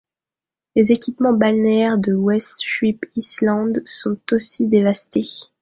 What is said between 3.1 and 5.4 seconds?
Island sont aussi dévastés.